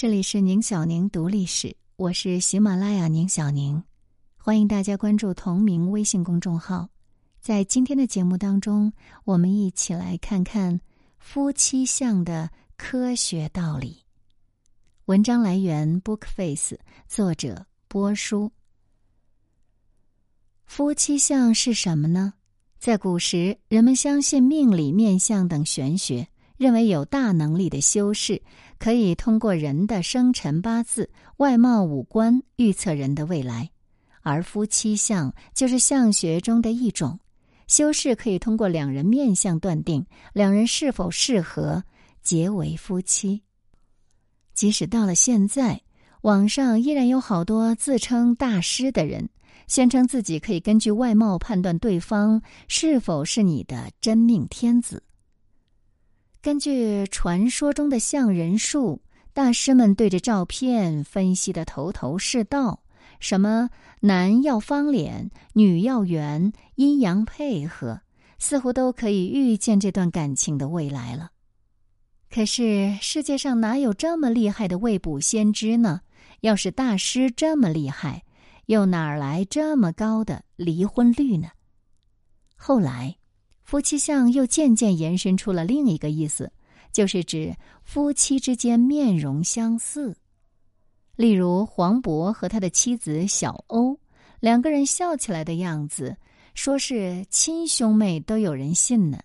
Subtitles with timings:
[0.00, 3.84] 这里是宁小宁读历史，我是喜马拉雅宁小宁，
[4.38, 6.88] 欢迎大家关注同名微信公众号。
[7.38, 8.90] 在今天的节目当中，
[9.24, 10.80] 我们一起来看看
[11.18, 14.02] 夫妻相的科学道理。
[15.04, 18.50] 文章来源 Bookface，作者波叔。
[20.64, 22.32] 夫妻相是什么呢？
[22.78, 26.26] 在古时，人们相信命理、面相等玄学。
[26.56, 28.42] 认为有大能力的修士
[28.80, 33.70] 可以通过人的生辰八字、外貌五官预测人的未来，
[34.22, 37.20] 而夫妻相就是相学中的一种。
[37.66, 41.84] 修士可以通过两人面相断定两人是否适合
[42.22, 43.42] 结为夫妻。
[44.54, 45.82] 即使到了现在，
[46.22, 49.28] 网上依然有好多自称大师的人，
[49.66, 55.02] 宣称自己可以根据外貌判断对方是否是你的真命天子。
[56.42, 59.02] 根据传说中的相人术，
[59.34, 62.82] 大师们对着照片分析的头头是道，
[63.18, 63.68] 什么
[64.00, 68.00] 男要方脸，女要圆，阴阳配合，
[68.38, 71.30] 似乎都可以预见这段感情的未来了。
[72.30, 76.00] 可是世界上哪有这么厉害的未卜先知呢？
[76.40, 78.24] 要是大师这么厉害，
[78.64, 81.50] 又哪来这么高的离婚率呢？
[82.56, 83.19] 后来。
[83.70, 86.50] 夫妻相又渐渐延伸出了另一个意思，
[86.90, 87.54] 就是指
[87.84, 90.16] 夫妻之间面容相似。
[91.14, 93.96] 例如黄渤和他的妻子小欧
[94.40, 96.16] 两个人笑起来的样子，
[96.52, 99.20] 说是亲兄妹都有人信呢。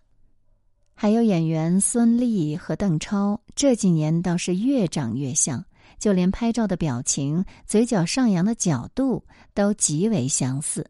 [0.94, 5.66] 还有演员孙俪和邓超，这几年倒是越长越像，
[5.98, 10.86] 就连拍照的表情、嘴角上扬的角度都极为相似。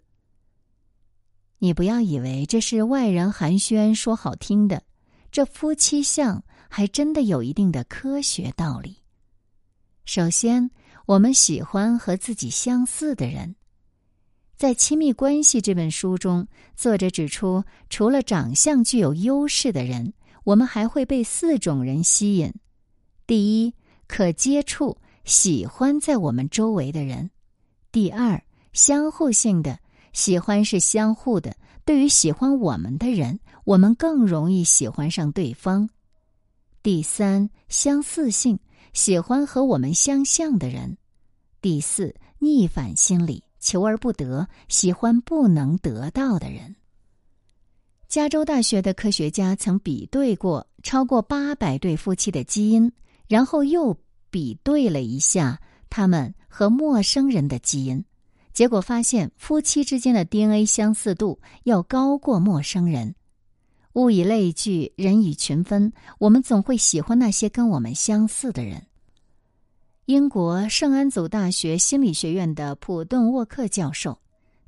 [1.59, 4.83] 你不要以为这是外人寒暄说好听的，
[5.31, 8.97] 这夫妻相还真的有一定的科学道理。
[10.05, 10.69] 首先，
[11.05, 13.55] 我们喜欢和自己相似的人。
[14.55, 20.13] 在《亲密关系》这本书中，作者指出，除了长相具有优势的人，
[20.43, 22.53] 我们还会被四种人吸引：
[23.25, 23.73] 第一，
[24.07, 27.29] 可接触、喜欢在我们周围的人；
[27.91, 28.41] 第二，
[28.73, 29.79] 相互性的。
[30.15, 35.89] 喜欢是相互的，对于喜欢我们的人，我们更容易喜欢上对方。
[36.81, 38.57] 第三，相似性，
[38.93, 40.97] 喜欢和我们相像的人。
[41.61, 46.77] 第四，逆反心理，求而不得，喜欢不能得到的人。
[48.07, 52.89] 加州大学的科学家曾比对过超过八百对夫妻的基因，
[53.27, 53.97] 然后又
[54.29, 55.59] 比对了一下
[55.89, 58.01] 他们和陌生人的基因。
[58.55, 63.13] 结果发现，夫妻之间的 DNA 相似度要高过陌生人。
[63.93, 68.87] 物以类聚，人以群分，我们总会喜欢那些跟我们相似的人。
[70.05, 74.19] 英国圣安祖大学心理学院的普顿沃克教授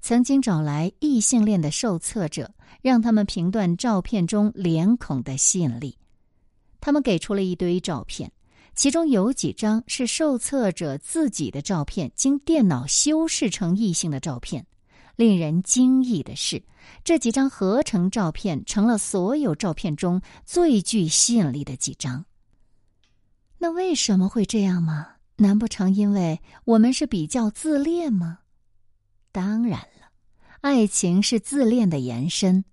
[0.02, 5.98] 曾经找来异性恋的受测者，让他们评断照片中脸孔的吸引力。
[6.82, 8.30] 他们给出了一堆照片。
[8.78, 14.66] 其中有几张是受测者自己的照片，经电脑修饰成异性的照片。
[15.16, 16.62] 令人惊异的是，
[17.04, 22.24] 这几张合成照片成了所有照片中最具吸引力的几张。
[23.58, 25.08] 那为什么会这样吗？
[25.38, 28.38] 难不成因为我们是比较自恋吗？
[29.32, 30.12] 当然了，
[30.62, 32.64] 爱情是自恋的延伸。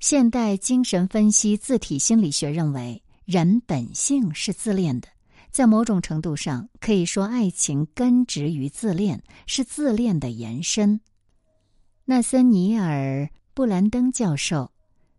[0.00, 5.06] 现代精神分析自体心理学认为，人本性是自恋的。
[5.52, 10.98] 在某种程度上，可以说爱情根植于自恋，是自恋的延伸。
[12.06, 14.72] 纳森尼尔·布兰登教授，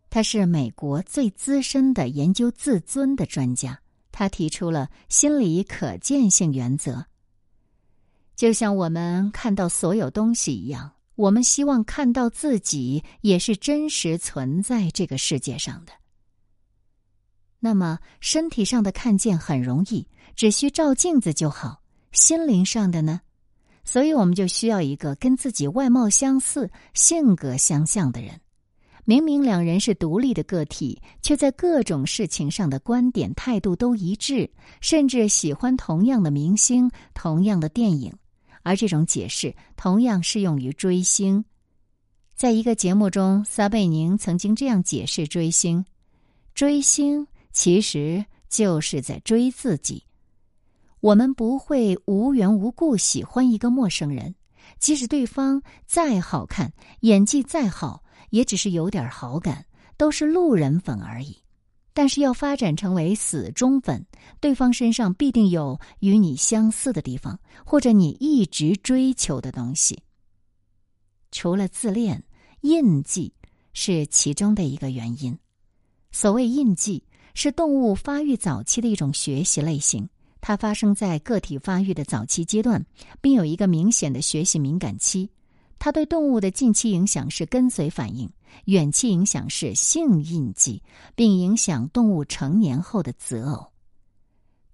[0.10, 3.80] 他是美国最资深的研究自尊的专家。
[4.12, 7.06] 他提出了心理可见性原则。
[8.36, 15.94] 就像我们看到所有东西一样，我们希望看到自己也是真实存在这个世界上的。
[17.66, 20.06] 那么，身体上的看见很容易。
[20.35, 21.81] 只需照镜子就好，
[22.12, 23.21] 心灵上的呢？
[23.86, 28.38] 所以我们就需要一个跟自己外貌相似、性格相像的人。
[29.06, 34.51] 明明两人是独立的个体，却在各种事情上的观点、态度都一致，
[34.81, 38.13] 甚至喜欢同样的明星、同样的电影。
[38.63, 41.45] 而这种解释同样适用于追星。
[42.36, 45.86] 在一个节目中，撒贝宁曾经这样解释追星：
[46.54, 50.04] 追星其实就是在追自己。
[51.00, 54.36] 我们不会无缘无故喜欢一个陌生人，
[54.80, 59.66] 即使对方再好看，演技再好，也只是有点好感，
[59.96, 61.38] 都是路人粉而已。
[61.94, 64.04] 但是要发展成为死忠粉，
[64.40, 70.02] 对方身上必定有与你相似的地方，或者你一直追求的东西。
[71.32, 72.24] 除了自恋，
[72.62, 73.32] 印记
[73.74, 75.38] 是其中的一个原因。
[76.12, 80.07] 所谓印记，是动物发育早期的一种学习类型，
[80.39, 82.85] 它发生在个体发育的早期阶段，
[83.21, 85.30] 并有一个明显的学习敏感期。
[85.80, 88.31] 它对动物的近期影响是跟随反应，
[88.65, 90.81] 远期影响是性印记，
[91.15, 93.68] 并影响动物成年后的择偶。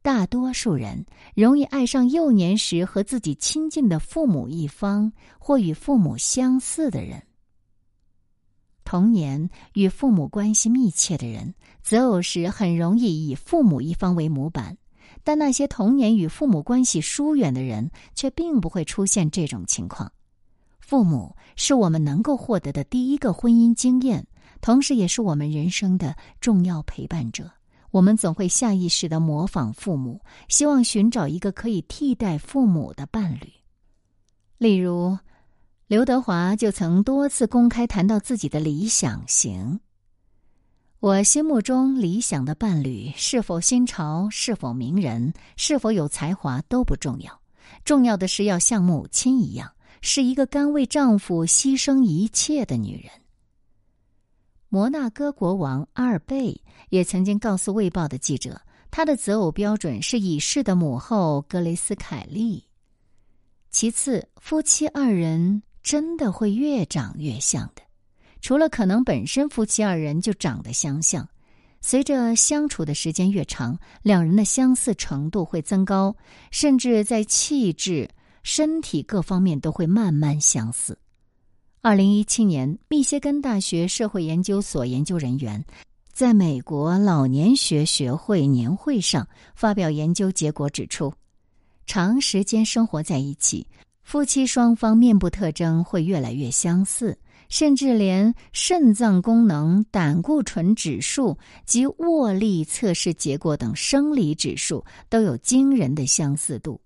[0.02, 7.22] 大多数人容易爱上幼年时和自己亲近的父母一方或与父母相似的人。
[8.90, 11.54] 童年与父母关系密切的人，
[11.84, 14.74] 择偶时很容易以父母一方为模板；
[15.24, 20.12] 但那些童年与父母关系疏远的人，却并不会出现这种情况。
[20.80, 24.26] 父母是我们能够获得的第一个婚姻经验，
[24.60, 27.52] 同时也是我们人生的重要陪伴者。
[27.92, 33.54] 我们总会下意识的模仿父母，希望寻找一个可以替代父母的伴侣，
[34.58, 35.16] 例如。
[35.90, 39.80] 刘德华就曾多次公开谈到自己的理想型。
[41.00, 47.42] 我心目中理想的伴侣是否新潮、是否名人、是否有才华都不重要，
[47.84, 53.12] 重要的是要像母亲一样，是一个甘为丈夫牺牲一切的女人。
[54.68, 58.62] 摩纳哥国王阿尔贝也曾经告诉《卫报》的记者，
[58.92, 62.64] 他的择偶标准是已逝的母后格雷斯·凯利。
[63.72, 65.64] 其次，夫妻二人。
[65.90, 67.82] 真的会越长越像的，
[68.42, 71.28] 除了可能本身夫妻二人就长得相像，
[71.82, 76.16] 随着相处的时间越长，两人的相似程度会增高，
[76.52, 78.08] 甚至在气质、
[78.44, 80.96] 身体各方面都会慢慢相似。
[81.82, 85.66] 二零一七年，密歇根大学社会研究所研究人员
[86.14, 91.12] 在美国老年学学会年会上发表研究结果，指出，
[91.88, 93.66] 长时间生活在一起。
[94.10, 97.16] 夫妻双方面部特征会越来越相似，
[97.48, 106.82] 甚至连肾脏功能、胆固醇指数及握力测试结果等生理指数都有惊人的相似度。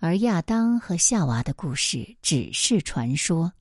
[0.00, 3.52] 而亚当和夏娃的故事只是传说，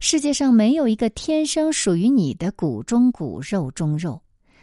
[0.00, 4.18] 世界上没有一个天生属于你的骨中骨、肉中肉，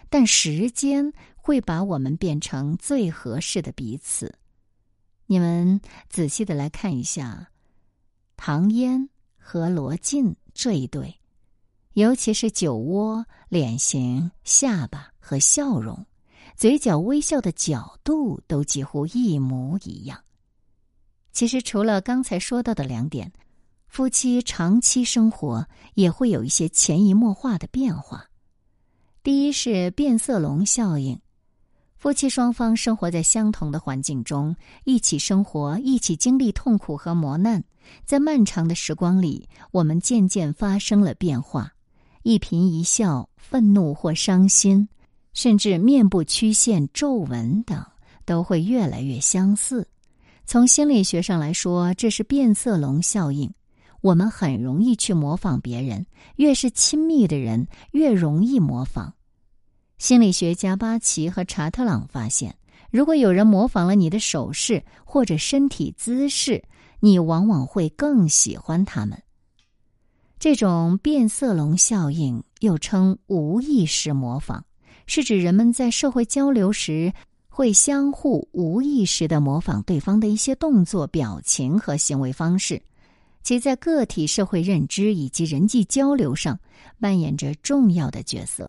[0.10, 4.34] 但时间会把我们变成最合适的彼此。
[5.32, 5.80] 你们
[6.10, 7.52] 仔细的来看一下，
[8.36, 9.08] 唐嫣
[9.38, 11.22] 和罗晋这一对，
[11.94, 16.06] 尤其是酒窝、脸型、下巴和笑容，
[16.58, 20.22] 嘴角微笑的角度都几乎一模一样。
[21.32, 23.32] 其实，除了刚才说到的两点，
[23.88, 28.26] 夫妻长期生活也会有一些潜移默化的变化。
[29.24, 31.18] 第一是变色龙效应。
[32.02, 34.56] 夫妻双方生活在相同的环境中，
[34.86, 37.64] 一起生活，一起经历痛苦和磨难。
[38.06, 41.72] 在漫长的时光里，我们渐渐发生了变化，
[42.24, 44.90] 一颦一笑、愤怒或伤心，
[45.36, 47.86] 甚至面部曲线、皱纹等，
[48.26, 49.88] 都会越来越相似。
[50.44, 53.54] 从心理学上来说，这是变色龙效应。
[54.02, 56.04] 我们很容易去模仿别人，
[56.38, 59.14] 越是亲密的人，越容易模仿。
[60.02, 62.56] 心理学家巴奇和查特朗发现，
[62.90, 66.64] 如果有人模仿了你的手势或者身体姿势，
[67.00, 69.22] 你往往会更喜欢他们。
[70.40, 74.64] 这种变色龙效应又称无意识模仿，
[75.06, 77.14] 是指人们在社会交流时
[77.48, 82.82] 会相互无意识的模仿对方的一些动作、表情和行为方式，
[83.44, 86.60] 其在个体社会认知以及人际交流上
[87.00, 88.68] 扮演着重要的角色。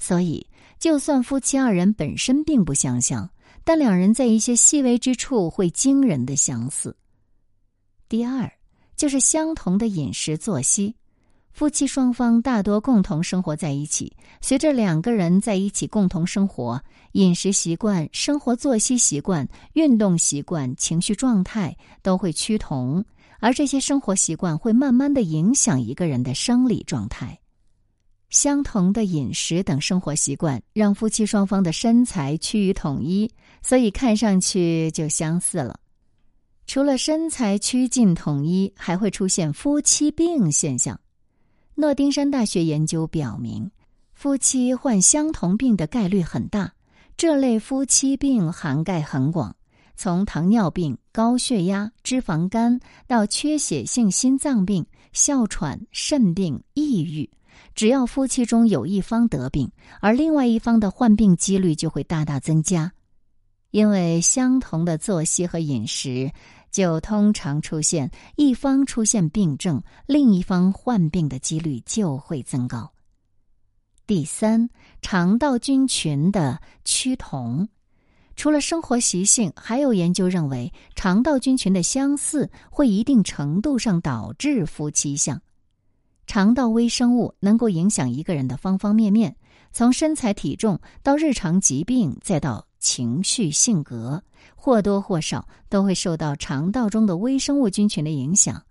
[0.00, 0.46] 所以，
[0.78, 3.28] 就算夫妻二人本身并不相像，
[3.64, 6.96] 但两人在一些细微之处会惊人的相似。
[8.08, 8.50] 第二，
[8.96, 10.94] 就是相同的饮食作息。
[11.50, 16.80] 夫妻双方大多共同生活在一起，随着两个人在一起共同生活，
[17.12, 23.04] 饮食习惯、生活作息习惯、运动习惯、情绪状态都会趋同，
[23.40, 27.36] 而这些生活习惯会慢慢的影响一个人的生理状态。
[28.30, 33.30] 相同的饮食等生活习惯，让夫妻双方的身材趋于统一，
[33.62, 35.80] 所以看上去就相似了。
[36.66, 41.00] 除了身材趋近统一，还会出现夫妻病现象。
[41.74, 43.70] 诺丁山大学研究表明，
[44.12, 46.72] 夫妻患相同病的概率很大。
[47.16, 49.56] 这类夫妻病涵盖很广，
[49.96, 57.28] 从糖尿病、高血压、脂肪肝到缺血性心脏病、哮喘、肾病、抑郁。
[57.78, 59.70] 只要夫妻中有一方得病，
[60.00, 62.92] 而另外一方的患病几率就会大大增加，
[63.70, 66.32] 因为相同的作息和饮食，
[66.72, 72.92] 就通常出现一方出现病症，另一方患病的几率就会增高。
[74.08, 74.68] 第三，
[75.00, 77.68] 肠道菌群的趋同。
[78.34, 85.40] 除了生活习性，还有研究认为，肠道菌群的相似会一定程度上导致夫妻相。
[86.28, 89.34] 肠道微生物能够影响一个人的方方面面，
[89.72, 94.22] 从身材体重到日常疾病，再到情绪性格，
[94.54, 98.62] 或多或少都会受到肠道中的微生物菌群的影响。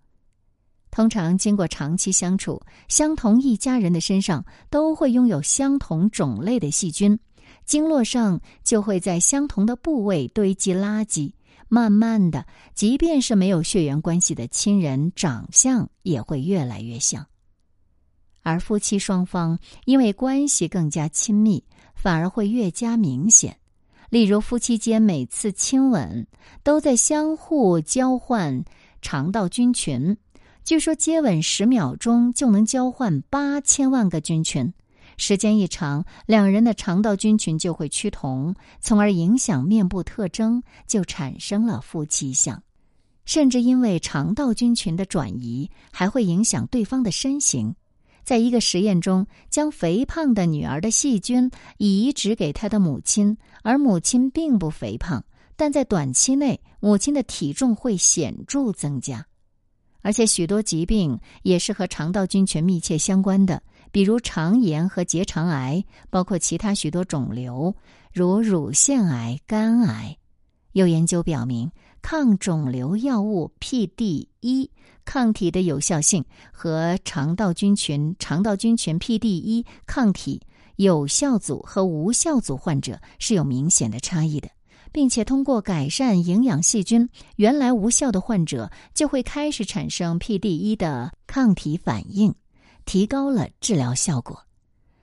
[0.92, 7.20] 通常经过长期相处，相同一家人的身上都会拥有相同种类的细菌。
[7.66, 11.34] 经络上就会在相同的部位堆积垃圾，
[11.70, 12.46] 慢慢的，
[12.76, 17.26] 即便是没有血缘关系的亲人，长相也会越来越像。
[18.48, 21.62] 而夫妻双方因为关系更加亲密，
[21.94, 23.58] 反而会越加明显。
[24.10, 26.26] 例如，夫妻间每次亲吻
[26.64, 28.64] 都在相互交换
[29.02, 30.16] 肠道菌群，
[30.64, 34.74] 据说接吻十秒钟就能交换八千万个菌群。
[35.18, 42.64] 时间一长，两人的肠道菌群就会趋同，从而影响面部特征，就产生了夫妻相。
[43.26, 47.76] 甚至因为肠道菌群的转移，还会影响对方的身形。
[48.28, 55.24] 在一个实验中，将肥胖的女儿的细菌移植给她的母亲，而母亲并不肥胖，
[55.56, 59.26] 但在短期内，母亲的体重会显著增加。
[60.02, 63.64] 而且许多疾病也是和肠道菌群密切相关的。
[63.94, 67.74] 比如肠炎和结肠癌，包括其他许多肿瘤，
[68.12, 70.18] 如乳腺癌、肝癌。
[70.78, 71.72] 有研究表明，
[72.04, 74.70] 抗肿瘤药物 PD-1
[75.06, 80.40] 抗体的有效性和肠道菌群肠道菌群 PD-1 抗体
[80.76, 84.48] 有效组和无效组患者是有明显的差异的，
[84.92, 92.32] 并且通过改善营养细菌，原来无效的患者就会开始产生 PD-1 的抗体反应。
[92.86, 94.40] 提高了治疗效果，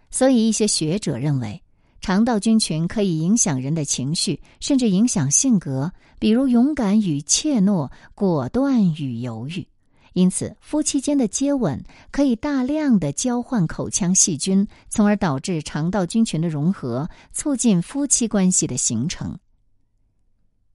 [0.08, 1.60] 所以一些学者认为，
[2.04, 9.66] 肠道菌群可以影响人的情绪，甚至影响性格，比如勇敢与怯懦、果断与犹豫。
[10.12, 19.38] 因此，夫妻间的接吻可以大量的交换口腔细菌，从而导致肠道菌群的融合，促进夫妻关系的形成。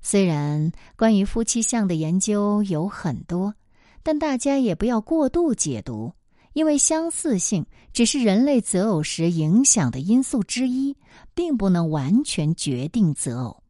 [0.02, 3.54] 虽然关于夫妻相的研究有很多，
[4.02, 6.12] 但大家也不要过度解读。
[6.60, 10.94] 因为相似性只是人类择偶时影响的因素之一，
[11.34, 13.64] 并不能完全决定择偶。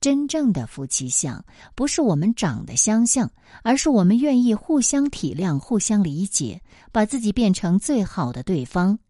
[0.00, 3.28] 真正的夫妻相不是我们长得相像，
[3.64, 6.62] 而是我们愿意互相体谅、互相理解，
[6.92, 9.00] 把自己变成最好的对方。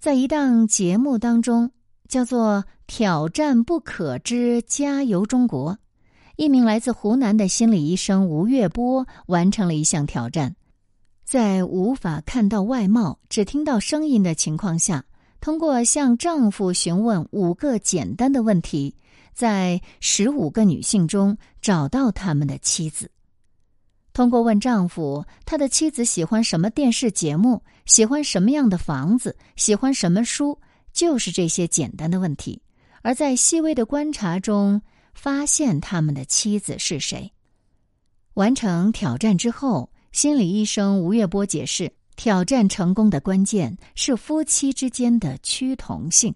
[0.00, 1.70] 在一档节目当中，
[2.08, 5.74] 叫做《挑战不可之加油中国》，
[6.34, 10.56] 一名来自湖南的心理医生吴月波完成了一项挑战。
[11.34, 15.04] 在无法看到外貌、只听到声音的情况下，
[15.40, 18.94] 通过向丈夫询问五个简单的问题，
[19.32, 23.10] 在十五个女性中找到他们的妻子。
[24.12, 30.56] 通过问丈夫他的妻子喜欢什么电视节目、喜欢什么样的房子、喜欢什么书，
[30.92, 32.62] 就是这些简单的问题。
[33.02, 34.80] 而在细微的观察中，
[35.14, 37.32] 发现他们的妻子是谁。
[38.34, 39.90] 完成挑战之后。
[40.14, 46.32] 心理医生吴月波解释，挑战成功的关键是夫妻之间的趋同性。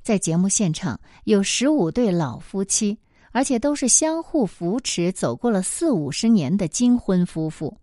[0.00, 2.96] 在节目现场有十五对老夫妻，
[3.32, 7.76] 而且都是相互扶持走过了四五十年的金婚夫妇。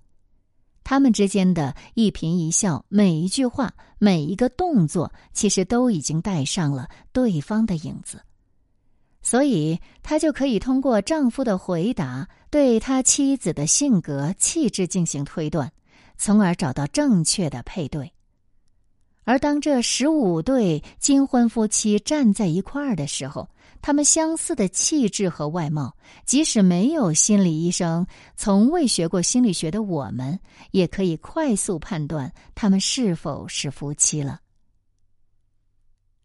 [0.86, 8.22] 他们之间的一颦一笑、每一句话、每一个动作，其实都已经带上了对方的影子。
[9.30, 15.70] 所以，他就可以通过丈夫的回答，对他妻子的性格、气质进行推断，
[16.18, 18.10] 从而找到正确的配对。
[19.26, 23.50] 而当这十五对金婚夫妻站在一块儿的时候，
[23.82, 25.94] 他们相似的气质和外貌，
[26.26, 28.08] 即使没有心理医生，
[28.38, 30.40] 从未学过心理学的我们，
[30.72, 34.40] 也可以快速判断他们是否是夫妻了。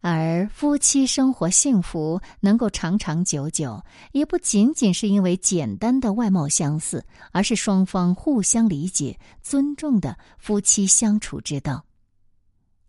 [0.03, 3.81] 而夫妻生活幸福能够长长久久，
[4.11, 11.85] 也不仅仅是因为简单的外貌相似，而是双方互相理解、尊重的夫妻相处之道。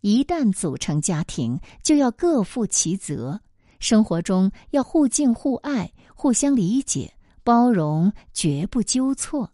[0.02, 3.40] 一旦组成家庭，就要各负其责，
[3.80, 9.52] 生活中要互敬互爱、互相理解、包容，绝不纠错，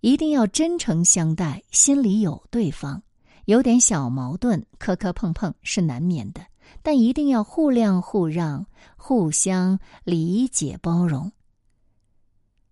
[0.00, 3.02] 一定要真诚相待，心里有对方。
[3.46, 6.40] 有点小矛盾，磕磕碰碰是难免的，
[6.82, 8.66] 但一定要互谅互让，
[8.96, 11.30] 互相理解包容。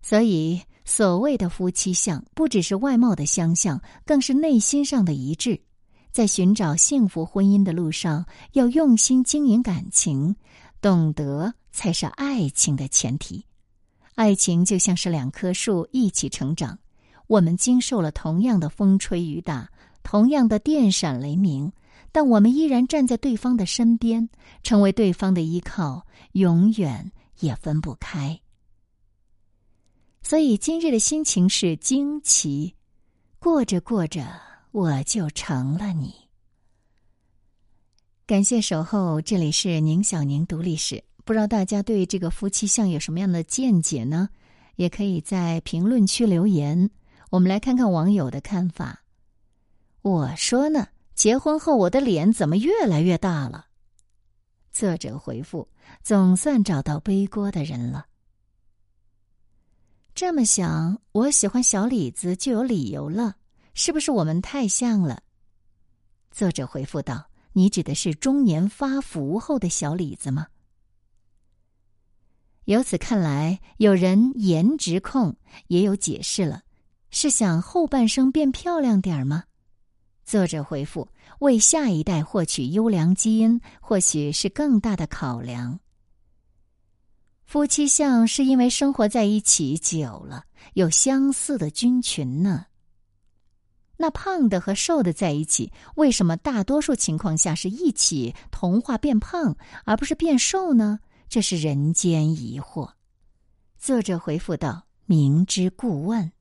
[0.01, 5.61] 所以，所谓的夫妻相，不只是外貌的相像，更是内心上的一致。
[6.11, 10.35] 在寻找幸福婚姻的路上，要用心经营感情，
[10.81, 13.45] 懂得才是爱情的前提。
[14.15, 16.77] 爱情就像是两棵树一起成长，
[17.25, 19.67] 我们经受了同样的风吹雨打，
[20.03, 21.71] 同样的电闪雷鸣，
[22.13, 24.29] 但我们依然站在对方的身边，
[24.63, 28.39] 成为对方的依靠，永远也分不开。
[30.21, 32.75] 所以今日的心情是惊奇，
[33.39, 34.25] 过着过着。
[34.71, 36.15] 我就成了你。
[38.25, 41.03] 感谢守候，这里是宁小宁读历史。
[41.23, 44.29] 不知道大家对这个夫妻相有什么样的见解呢？
[44.75, 46.89] 也可以在评论区留言。
[47.29, 49.03] 我们来看看网友的看法。
[50.01, 53.67] 我说呢，结婚后我的脸怎么越来越大了？
[54.71, 55.69] 作者回复：
[56.01, 58.07] 总算找到背锅的人了。
[60.15, 63.35] 这么想，我喜欢小李子就有理由了。
[63.75, 65.23] 是不是我们太像了？
[66.29, 70.47] 作者回复道：“你指的是中年发福后的小李子吗？”
[72.65, 75.35] 由此看来，有人颜值控
[75.67, 76.61] 也有解释了，
[77.09, 79.43] 是想后半生变漂亮点儿吗？
[80.25, 81.07] 作者回复
[81.39, 85.79] ：“为下一代获取优良基因，或许是更大的考量。”
[87.45, 92.65] 夫妻相是因为生活在一起久了，有相似的菌群呢。
[93.97, 100.99] 那胖的和瘦的在一起，为什么大多数情况下是一起同化变胖，而不是变瘦呢？
[101.29, 102.89] 这是人间疑惑。
[103.77, 106.31] 作者回复道：“明知故问。”